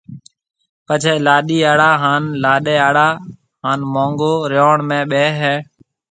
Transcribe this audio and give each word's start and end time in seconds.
پچيَ 0.85 1.13
لاڏِي 1.25 1.59
آݪا 1.71 1.91
ھان 2.01 2.23
لاڏيَ 2.43 2.75
آݪا 2.87 3.07
ھان 3.63 3.79
مانگو 3.93 4.33
ريوڻ 4.51 4.77
۾ 4.89 4.99
ٻيھيََََ 5.11 5.27
ھيََََ 5.39 5.55